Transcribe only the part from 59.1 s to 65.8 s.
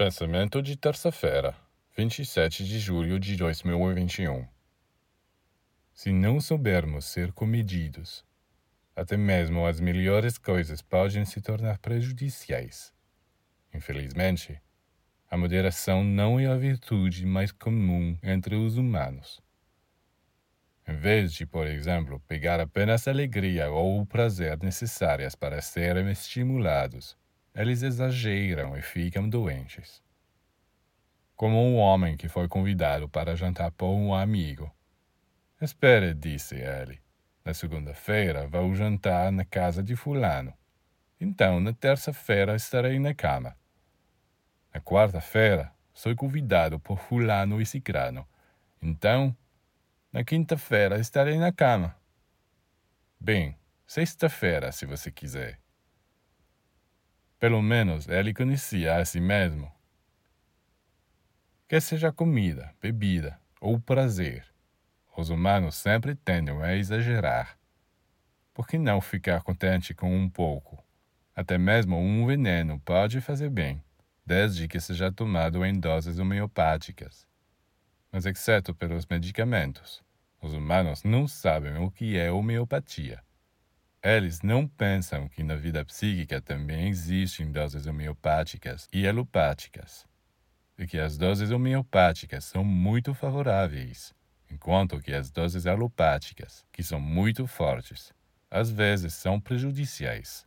mesmo. Quer seja comida, bebida ou prazer, os humanos